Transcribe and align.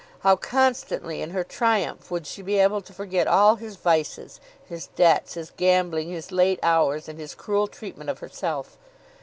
How 0.21 0.35
constantly 0.35 1.21
in 1.21 1.29
her 1.29 1.43
triumph 1.43 2.09
would 2.09 2.25
she 2.25 2.41
be 2.41 2.57
able 2.57 2.81
to 2.81 2.91
forget 2.91 3.27
all 3.27 3.57
his 3.57 3.75
vices, 3.75 4.39
his 4.67 4.87
debts, 4.95 5.35
his 5.35 5.51
gambling, 5.55 6.09
his 6.09 6.31
late 6.31 6.59
hours, 6.63 7.07
and 7.07 7.19
his 7.19 7.35
cruel 7.35 7.67
treatment 7.67 8.09
of 8.09 8.17
herself! 8.17 8.79